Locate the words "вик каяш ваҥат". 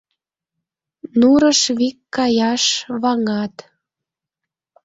1.77-3.55